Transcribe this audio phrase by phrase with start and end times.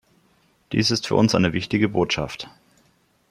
[0.71, 2.49] Dies ist für uns eine wichtige Botschaft.